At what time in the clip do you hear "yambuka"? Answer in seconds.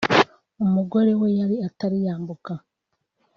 2.05-2.53